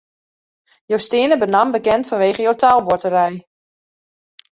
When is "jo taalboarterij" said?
2.47-3.35